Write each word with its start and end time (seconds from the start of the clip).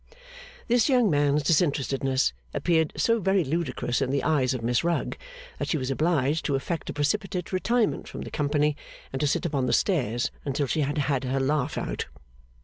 This 0.67 0.89
young 0.89 1.11
man's 1.11 1.43
disinterestedness 1.43 2.33
appeared 2.55 2.91
so 2.97 3.19
very 3.19 3.43
ludicrous 3.43 4.01
in 4.01 4.09
the 4.09 4.23
eyes 4.23 4.55
of 4.55 4.63
Miss 4.63 4.83
Rugg, 4.83 5.15
that 5.59 5.67
she 5.67 5.77
was 5.77 5.91
obliged 5.91 6.43
to 6.45 6.55
effect 6.55 6.89
a 6.89 6.93
precipitate 6.93 7.53
retirement 7.53 8.07
from 8.07 8.21
the 8.21 8.31
company, 8.31 8.75
and 9.13 9.19
to 9.19 9.27
sit 9.27 9.45
upon 9.45 9.67
the 9.67 9.73
stairs 9.73 10.31
until 10.43 10.65
she 10.65 10.81
had 10.81 10.97
had 10.97 11.23
her 11.25 11.39
laugh 11.39 11.77
out. 11.77 12.07